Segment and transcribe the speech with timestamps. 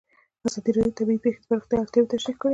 [0.47, 2.49] ازادي راډیو د طبیعي پېښې د پراختیا اړتیاوې تشریح کړي.